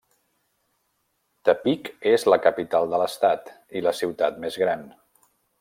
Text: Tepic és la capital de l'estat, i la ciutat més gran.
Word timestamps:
Tepic 1.49 1.91
és 2.13 2.25
la 2.35 2.41
capital 2.47 2.89
de 2.95 3.03
l'estat, 3.05 3.55
i 3.81 3.87
la 3.89 3.97
ciutat 4.03 4.45
més 4.47 4.63
gran. 4.67 4.87